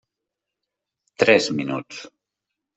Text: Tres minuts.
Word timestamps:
Tres 1.25 1.51
minuts. 1.61 2.03